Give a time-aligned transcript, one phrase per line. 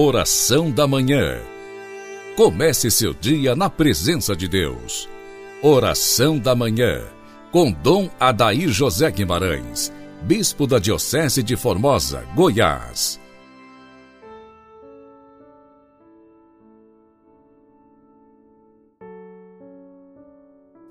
[0.00, 1.40] Oração da Manhã.
[2.36, 5.08] Comece seu dia na presença de Deus.
[5.60, 7.02] Oração da Manhã.
[7.50, 9.92] Com Dom Adair José Guimarães,
[10.22, 13.18] Bispo da Diocese de Formosa, Goiás.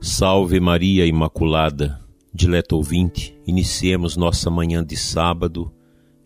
[0.02, 5.72] Salve Maria Imaculada, dileto ouvinte, iniciemos nossa manhã de sábado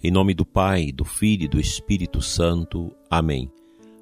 [0.04, 2.92] em nome do Pai, do Filho e do Espírito Santo.
[3.10, 3.52] Amém.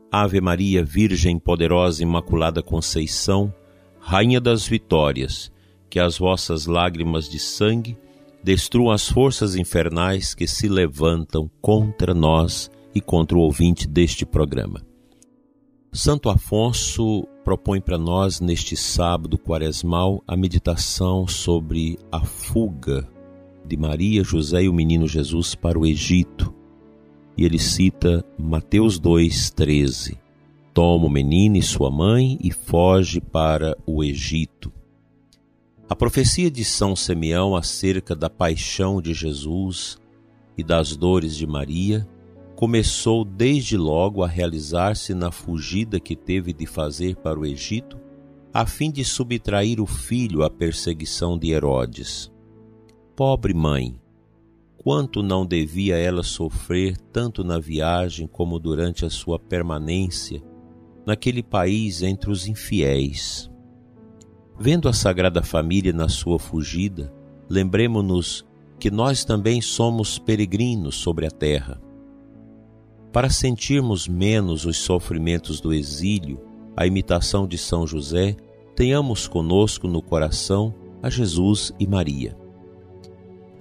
[0.10, 3.54] Ave Maria, Virgem poderosa, Imaculada Conceição,
[4.00, 5.52] Rainha das Vitórias,
[5.90, 7.98] que as vossas lágrimas de sangue
[8.42, 14.82] destruam as forças infernais que se levantam contra nós e contra o ouvinte deste programa.
[15.92, 23.08] Santo Afonso propõe para nós, neste sábado quaresmal, a meditação sobre a fuga
[23.70, 26.54] de Maria, José e o menino Jesus para o Egito.
[27.38, 30.18] E ele cita Mateus 2,13:
[30.74, 34.74] Toma o menino e sua mãe e foge para o Egito.
[35.88, 39.98] A profecia de São Simeão acerca da paixão de Jesus
[40.58, 42.08] e das dores de Maria
[42.56, 47.98] começou desde logo a realizar-se na fugida que teve de fazer para o Egito,
[48.54, 52.32] a fim de subtrair o filho à perseguição de Herodes.
[53.20, 54.00] Pobre mãe!
[54.78, 60.42] Quanto não devia ela sofrer tanto na viagem como durante a sua permanência
[61.06, 63.52] naquele país entre os infiéis.
[64.58, 67.14] Vendo a Sagrada Família na sua fugida,
[67.50, 68.46] lembremos-nos
[68.80, 71.78] que nós também somos peregrinos sobre a terra.
[73.12, 76.40] Para sentirmos menos os sofrimentos do exílio,
[76.74, 78.38] a imitação de São José,
[78.78, 80.74] tenhamos conosco no coração
[81.04, 82.48] a Jesus e Maria.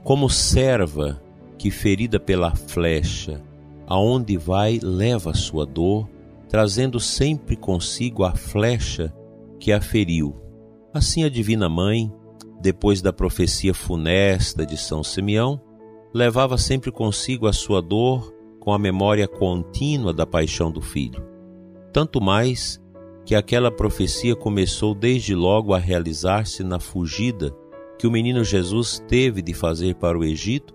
[0.05, 1.21] Como serva
[1.59, 3.43] que, ferida pela flecha,
[3.87, 6.09] aonde vai leva sua dor,
[6.49, 9.13] trazendo sempre consigo a flecha
[9.59, 10.37] que a feriu.
[10.95, 12.13] Assim a Divina Mãe,
[12.61, 15.61] depois da profecia funesta de São Simeão,
[16.13, 21.27] levava sempre consigo a sua dor com a memória contínua da paixão do filho.
[21.93, 22.83] Tanto mais
[23.25, 27.55] que aquela profecia começou desde logo a realizar-se na fugida
[27.99, 30.75] que o menino Jesus teve de fazer para o Egito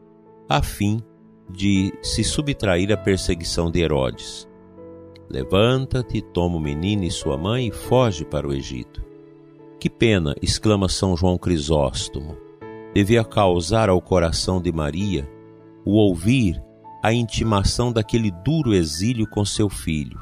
[0.50, 1.02] a fim
[1.50, 4.48] de se subtrair à perseguição de Herodes.
[5.30, 9.02] Levanta-te, toma o menino e sua mãe e foge para o Egito.
[9.80, 12.38] Que pena, exclama São João Crisóstomo,
[12.94, 15.30] devia causar ao coração de Maria
[15.86, 16.62] o ouvir
[17.02, 20.20] a intimação daquele duro exílio com seu filho.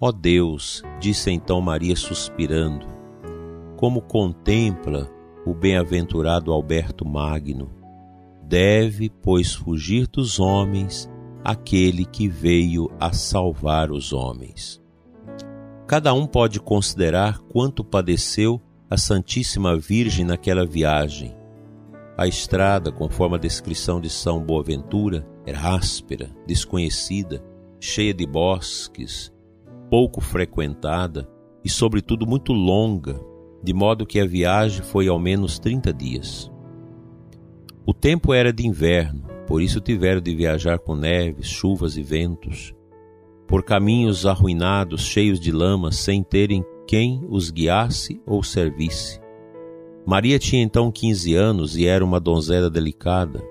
[0.00, 2.86] Ó oh Deus, disse então Maria suspirando,
[3.76, 5.08] como contempla
[5.50, 7.72] o bem-aventurado Alberto Magno.
[8.44, 11.10] Deve, pois, fugir dos homens
[11.42, 14.80] aquele que veio a salvar os homens.
[15.88, 21.34] Cada um pode considerar quanto padeceu a Santíssima Virgem naquela viagem.
[22.16, 27.42] A estrada, conforme a descrição de São Boaventura, era áspera, desconhecida,
[27.80, 29.32] cheia de bosques,
[29.90, 31.28] pouco frequentada
[31.64, 33.20] e, sobretudo, muito longa,
[33.62, 36.50] de modo que a viagem foi ao menos 30 dias.
[37.86, 42.74] O tempo era de inverno, por isso tiveram de viajar com neves, chuvas e ventos,
[43.46, 49.20] por caminhos arruinados, cheios de lama, sem terem quem os guiasse ou servisse.
[50.06, 53.42] Maria tinha então 15 anos e era uma donzela delicada,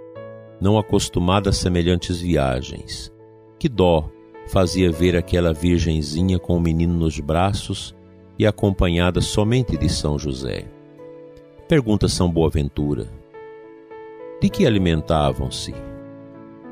[0.59, 3.12] não acostumada a semelhantes viagens.
[3.59, 4.09] Que dó
[4.47, 7.96] fazia ver aquela virgenzinha com o menino nos braços
[8.39, 10.66] e acompanhada somente de São José.
[11.67, 13.05] Pergunta São Boaventura:
[14.41, 15.75] De que alimentavam-se?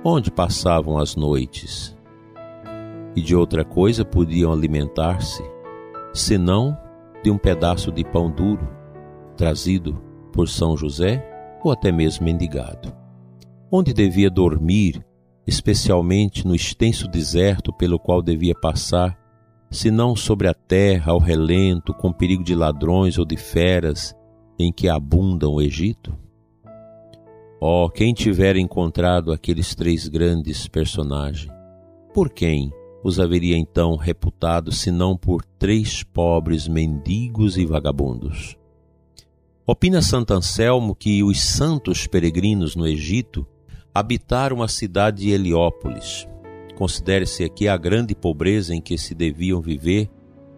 [0.02, 1.94] Onde passavam as noites?
[3.14, 5.44] E de outra coisa podiam alimentar-se,
[6.14, 6.78] senão
[7.22, 8.66] de um pedaço de pão duro,
[9.36, 10.02] trazido
[10.32, 11.22] por São José
[11.62, 12.96] ou até mesmo mendigado.
[13.70, 15.06] Onde devia dormir,
[15.46, 19.18] especialmente no extenso deserto pelo qual devia passar
[19.70, 24.16] senão sobre a terra ao relento, com perigo de ladrões ou de feras
[24.58, 26.18] em que abundam o Egito?
[27.60, 31.52] Oh, quem tiver encontrado aqueles três grandes personagens,
[32.14, 32.72] por quem
[33.04, 38.56] os haveria então reputado senão por três pobres mendigos e vagabundos?
[39.66, 43.46] Opina Santo Anselmo que os santos peregrinos no Egito
[43.94, 46.28] habitaram a cidade de Heliópolis,
[46.78, 50.12] Considere-se aqui a grande pobreza em que se deviam viver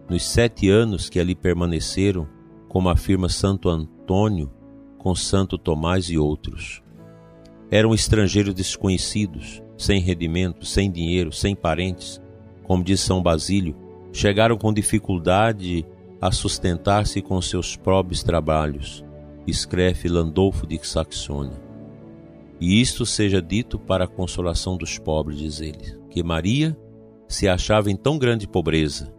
[0.09, 2.27] nos sete anos que ali permaneceram,
[2.67, 4.51] como afirma Santo Antônio
[4.97, 6.83] com Santo Tomás e outros.
[7.71, 12.21] Eram estrangeiros desconhecidos, sem rendimento, sem dinheiro, sem parentes.
[12.63, 13.77] Como diz São Basílio,
[14.11, 15.85] chegaram com dificuldade
[16.19, 19.05] a sustentar-se com seus próprios trabalhos,
[19.47, 21.68] escreve Landolfo de Saxônia.
[22.59, 26.77] E isto seja dito para a consolação dos pobres, diz ele, que Maria
[27.27, 29.13] se achava em tão grande pobreza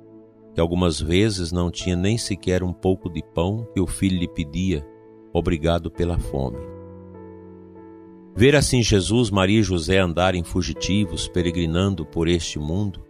[0.53, 4.29] que algumas vezes não tinha nem sequer um pouco de pão que o filho lhe
[4.29, 4.87] pedia,
[5.33, 6.59] obrigado pela fome.
[8.35, 13.03] Ver assim Jesus, Maria e José andarem fugitivos, peregrinando por este mundo,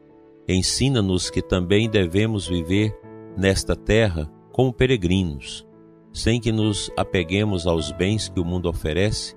[0.48, 2.98] ensina-nos que também devemos viver
[3.36, 5.66] nesta terra como peregrinos,
[6.12, 9.34] sem que nos apeguemos aos bens que o mundo oferece,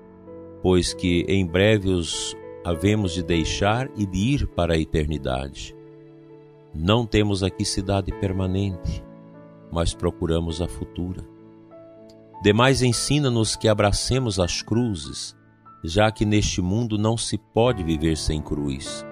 [0.63, 5.75] pois que em breve os havemos de deixar e de ir para a eternidade.
[6.73, 9.03] Não temos aqui cidade permanente,
[9.69, 11.21] mas procuramos a futura.
[12.41, 15.35] Demais ensina-nos que abracemos as cruzes,
[15.83, 19.05] já que neste mundo não se pode viver sem cruz.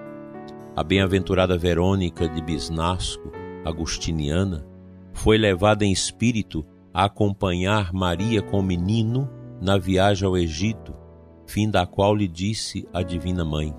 [0.74, 3.30] A bem-aventurada Verônica de Bisnasco,
[3.62, 4.66] agustiniana,
[5.12, 6.64] foi levada em espírito
[6.94, 9.28] a acompanhar Maria com o menino
[9.60, 11.01] na viagem ao Egito,
[11.46, 13.74] fim da qual lhe disse a Divina Mãe: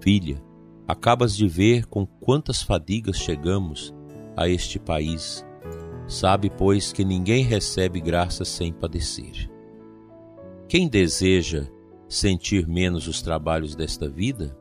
[0.00, 0.42] Filha,
[0.86, 3.94] acabas de ver com quantas fadigas chegamos
[4.36, 5.44] a este país.
[6.06, 9.50] Sabe, pois, que ninguém recebe graça sem padecer.
[10.68, 11.66] Quem deseja
[12.08, 14.56] sentir menos os trabalhos desta vida,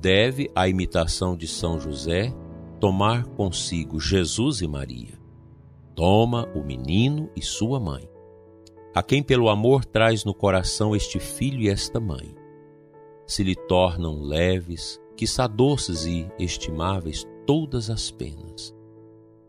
[0.00, 2.32] deve, à imitação de São José,
[2.78, 5.18] tomar consigo Jesus e Maria.
[5.96, 8.08] Toma o menino e sua mãe
[8.94, 12.34] a quem pelo amor traz no coração este filho e esta mãe,
[13.26, 18.74] se lhe tornam leves, quiçá doces e estimáveis todas as penas.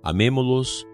[0.03, 0.85] Amemo-los,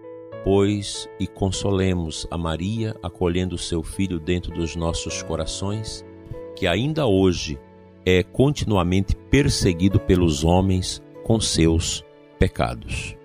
[0.44, 6.04] pois, e consolemos a Maria acolhendo seu filho dentro dos nossos corações,
[6.54, 7.58] que ainda hoje
[8.04, 12.04] é continuamente perseguido pelos homens com seus
[12.38, 13.16] pecados.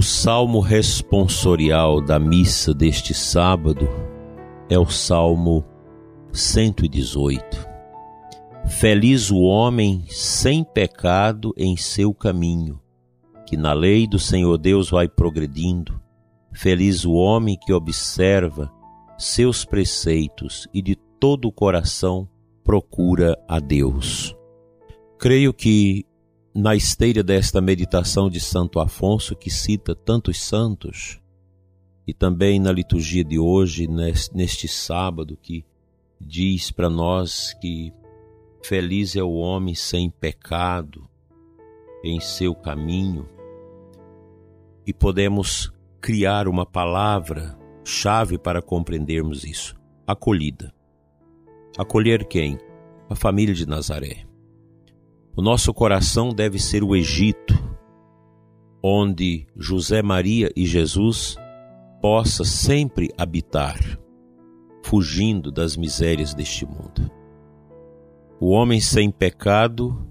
[0.00, 3.86] O salmo responsorial da missa deste sábado
[4.66, 5.62] é o Salmo
[6.32, 7.68] 118.
[8.66, 12.80] Feliz o homem sem pecado em seu caminho,
[13.46, 16.00] que na lei do Senhor Deus vai progredindo.
[16.50, 18.72] Feliz o homem que observa
[19.18, 22.26] seus preceitos e de todo o coração
[22.64, 24.34] procura a Deus.
[25.18, 26.06] Creio que
[26.54, 31.20] na esteira desta meditação de Santo Afonso, que cita tantos santos,
[32.06, 35.64] e também na liturgia de hoje, neste sábado, que
[36.20, 37.92] diz para nós que
[38.62, 41.08] feliz é o homem sem pecado
[42.02, 43.28] em seu caminho,
[44.86, 49.76] e podemos criar uma palavra chave para compreendermos isso:
[50.06, 50.74] acolhida.
[51.78, 52.58] Acolher quem?
[53.08, 54.29] A família de Nazaré.
[55.36, 57.54] O nosso coração deve ser o Egito,
[58.82, 61.36] onde José Maria e Jesus
[62.00, 63.78] possa sempre habitar,
[64.82, 67.10] fugindo das misérias deste mundo.
[68.40, 70.06] O homem sem pecado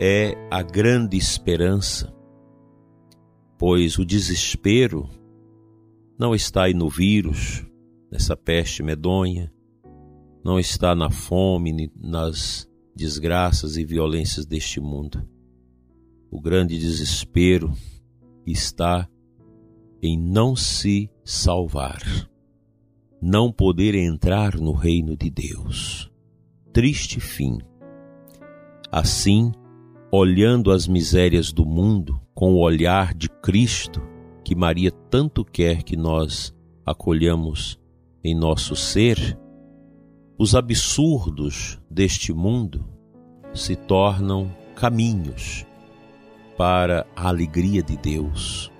[0.00, 2.14] é a grande esperança,
[3.58, 5.08] pois o desespero
[6.18, 7.66] não está aí no vírus,
[8.10, 9.52] nessa peste medonha,
[10.42, 15.28] não está na fome, nas desgraças e violências deste mundo.
[16.30, 17.72] O grande desespero
[18.46, 19.06] está
[20.02, 22.00] em não se salvar,
[23.20, 26.10] não poder entrar no reino de Deus.
[26.72, 27.58] Triste fim.
[28.90, 29.52] Assim,
[30.10, 34.00] olhando as misérias do mundo com o olhar de Cristo,
[34.42, 37.78] que Maria tanto quer que nós acolhamos
[38.22, 39.38] em nosso ser,
[40.38, 42.84] os absurdos deste mundo
[43.54, 45.64] se tornam caminhos
[46.58, 48.70] para a alegria de Deus.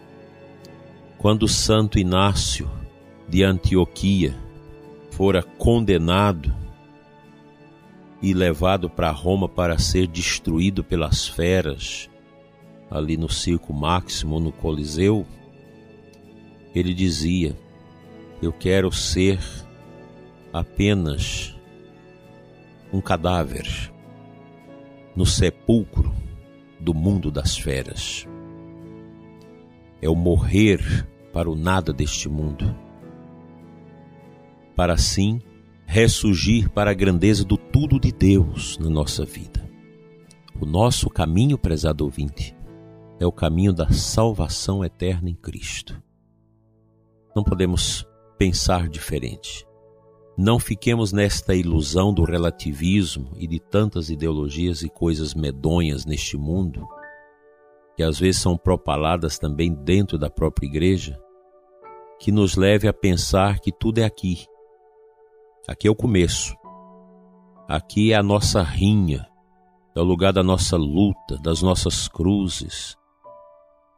[1.16, 2.70] Quando Santo Inácio
[3.26, 4.36] de Antioquia
[5.10, 6.54] fora condenado
[8.20, 12.10] e levado para Roma para ser destruído pelas feras,
[12.90, 15.26] ali no Circo Máximo, no Coliseu,
[16.75, 17.56] ele dizia:
[18.42, 19.38] Eu quero ser
[20.60, 21.54] apenas
[22.92, 23.92] um cadáver
[25.14, 26.14] no sepulcro
[26.80, 28.26] do mundo das feras.
[30.00, 32.75] É o morrer para o nada deste mundo,
[34.75, 35.40] para assim
[35.86, 39.64] ressurgir para a grandeza do tudo de Deus na nossa vida.
[40.60, 42.56] O nosso caminho, prezado ouvinte,
[43.18, 46.02] é o caminho da salvação eterna em Cristo.
[47.34, 48.06] Não podemos
[48.38, 49.66] pensar diferente.
[50.38, 56.86] Não fiquemos nesta ilusão do relativismo e de tantas ideologias e coisas medonhas neste mundo,
[57.96, 61.18] que às vezes são propaladas também dentro da própria igreja,
[62.20, 64.44] que nos leve a pensar que tudo é aqui.
[65.66, 66.54] Aqui é o começo.
[67.66, 69.26] Aqui é a nossa rinha,
[69.94, 72.94] é o lugar da nossa luta, das nossas cruzes,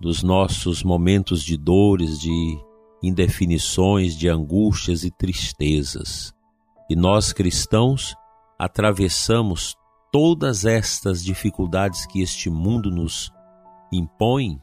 [0.00, 2.67] dos nossos momentos de dores, de
[3.02, 6.32] indefinições, de angústias e tristezas.
[6.90, 8.14] E nós cristãos
[8.58, 9.76] atravessamos
[10.10, 13.30] todas estas dificuldades que este mundo nos
[13.92, 14.60] impõe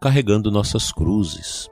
[0.00, 1.68] carregando nossas cruzes.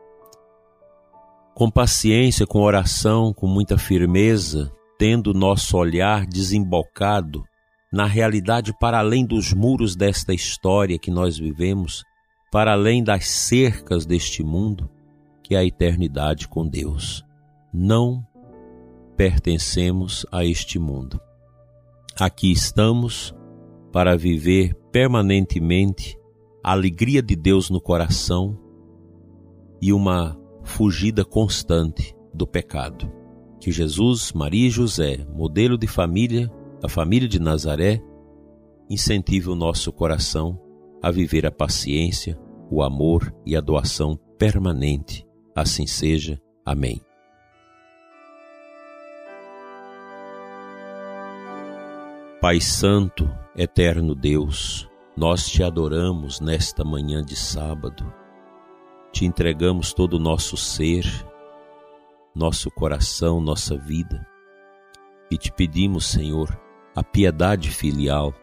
[1.55, 7.45] Com paciência, com oração, com muita firmeza, tendo nosso olhar desembocado
[7.93, 12.03] na realidade para além dos muros desta história que nós vivemos,
[12.51, 14.89] para além das cercas deste mundo,
[15.43, 17.25] que é a eternidade com Deus.
[17.73, 18.27] Não
[19.17, 21.21] pertencemos a este mundo.
[22.19, 23.35] Aqui estamos
[23.93, 26.19] para viver permanentemente
[26.63, 28.59] a alegria de Deus no coração
[29.81, 33.11] e uma fugida constante do pecado.
[33.61, 36.51] Que Jesus, Maria e José, modelo de família,
[36.83, 38.03] a família de Nazaré,
[38.89, 40.61] incentive o nosso coração
[41.03, 42.39] a viver a paciência,
[42.71, 45.27] o amor e a doação permanente.
[45.55, 46.41] Assim seja.
[46.65, 47.01] Amém.
[52.41, 58.13] Pai Santo, eterno Deus, nós te adoramos nesta manhã de sábado.
[59.13, 61.05] Te entregamos todo o nosso ser,
[62.35, 64.27] nosso coração, nossa vida.
[65.31, 66.49] E te pedimos, Senhor,
[66.97, 68.35] a piedade filial,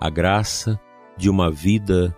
[0.00, 0.78] a graça
[1.16, 2.16] de uma vida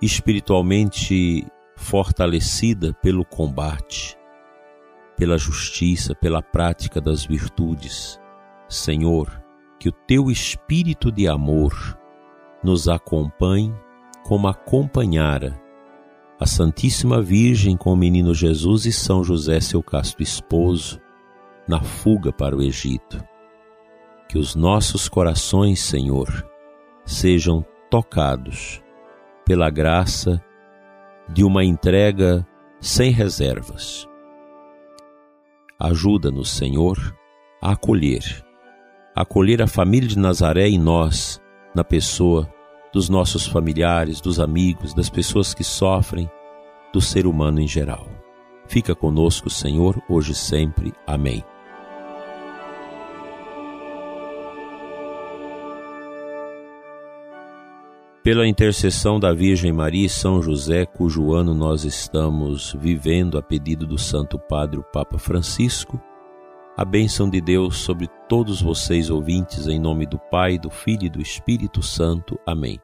[0.00, 1.44] espiritualmente
[1.76, 4.16] fortalecida pelo combate,
[5.16, 8.20] pela justiça, pela prática das virtudes.
[8.68, 9.42] Senhor,
[9.78, 11.96] que o teu espírito de amor
[12.62, 13.72] nos acompanhe
[14.24, 15.60] como acompanhara
[16.38, 21.00] a Santíssima Virgem com o menino Jesus e São José, seu casto esposo,
[21.66, 23.22] na fuga para o Egito.
[24.28, 26.28] Que os nossos corações, Senhor,
[27.06, 28.82] sejam tocados
[29.46, 30.42] pela graça
[31.28, 32.46] de uma entrega
[32.80, 34.06] sem reservas.
[35.78, 36.96] Ajuda-nos, Senhor,
[37.60, 38.46] a acolher
[39.16, 41.40] acolher a família de Nazaré em nós,
[41.74, 42.46] na pessoa
[42.92, 46.30] dos nossos familiares, dos amigos, das pessoas que sofrem,
[46.92, 48.06] do ser humano em geral.
[48.68, 50.92] Fica conosco, Senhor, hoje e sempre.
[51.06, 51.42] Amém.
[58.26, 63.86] Pela intercessão da Virgem Maria e São José, cujo ano nós estamos vivendo a pedido
[63.86, 66.02] do Santo Padre o Papa Francisco,
[66.76, 71.08] a bênção de Deus sobre todos vocês ouvintes, em nome do Pai, do Filho e
[71.08, 72.36] do Espírito Santo.
[72.44, 72.80] Amém.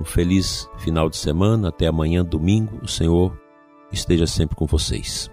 [0.00, 2.78] Um feliz final de semana, até amanhã, domingo.
[2.84, 3.36] O Senhor
[3.90, 5.28] esteja sempre com vocês.